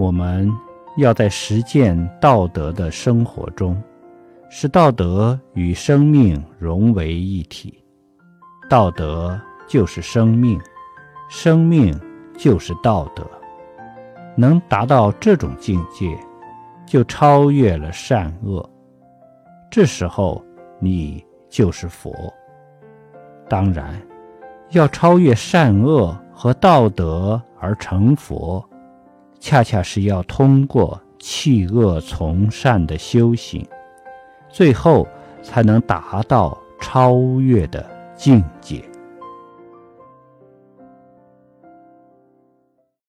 [0.00, 0.50] 我们
[0.96, 3.76] 要在实践道德的生活中，
[4.48, 7.84] 使道德与生命融为一体。
[8.66, 10.58] 道德就是生命，
[11.28, 11.94] 生命
[12.34, 13.22] 就是道德。
[14.34, 16.18] 能达到这种境界，
[16.86, 18.66] 就超越了善恶。
[19.70, 20.42] 这时候，
[20.78, 22.10] 你就是佛。
[23.50, 24.00] 当然，
[24.70, 28.66] 要超越善恶和道德而成佛。
[29.40, 33.66] 恰恰是要通过弃恶从善的修行，
[34.50, 35.08] 最后
[35.42, 37.84] 才能达到超越的
[38.14, 38.84] 境界。